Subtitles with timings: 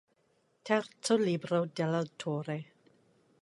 [0.67, 2.57] Terzo libro dell'autore.